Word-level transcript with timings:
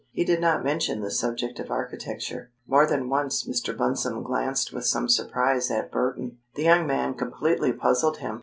He 0.09 0.25
did 0.25 0.41
not 0.41 0.63
mention 0.63 1.01
the 1.01 1.11
subject 1.11 1.59
of 1.59 1.69
architecture. 1.69 2.49
More 2.65 2.87
than 2.87 3.07
once 3.07 3.43
Mr. 3.47 3.77
Bunsome 3.77 4.23
glanced 4.23 4.73
with 4.73 4.87
some 4.87 5.07
surprise 5.07 5.69
at 5.69 5.91
Burton. 5.91 6.39
The 6.55 6.63
young 6.63 6.87
man 6.87 7.13
completely 7.13 7.71
puzzled 7.71 8.17
him. 8.17 8.39